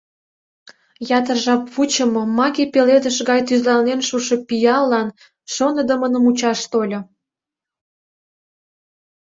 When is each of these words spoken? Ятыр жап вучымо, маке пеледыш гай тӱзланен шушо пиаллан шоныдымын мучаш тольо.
Ятыр 1.17 1.37
жап 1.45 1.63
вучымо, 1.73 2.23
маке 2.37 2.63
пеледыш 2.73 3.17
гай 3.29 3.41
тӱзланен 3.47 3.99
шушо 4.07 4.35
пиаллан 4.47 5.07
шоныдымын 5.53 6.13
мучаш 6.23 6.59
тольо. 6.71 6.99